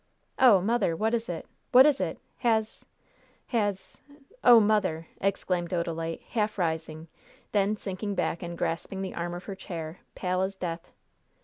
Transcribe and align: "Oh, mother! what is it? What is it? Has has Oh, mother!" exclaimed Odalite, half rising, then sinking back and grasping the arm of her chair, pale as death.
"Oh, 0.39 0.61
mother! 0.61 0.95
what 0.95 1.13
is 1.13 1.29
it? 1.29 1.45
What 1.71 1.85
is 1.85 2.01
it? 2.01 2.17
Has 2.39 2.85
has 3.49 3.99
Oh, 4.43 4.59
mother!" 4.59 5.05
exclaimed 5.19 5.69
Odalite, 5.69 6.23
half 6.29 6.57
rising, 6.57 7.07
then 7.51 7.77
sinking 7.77 8.15
back 8.15 8.41
and 8.41 8.57
grasping 8.57 9.03
the 9.03 9.13
arm 9.13 9.35
of 9.35 9.43
her 9.43 9.53
chair, 9.53 9.99
pale 10.15 10.41
as 10.41 10.57
death. 10.57 10.91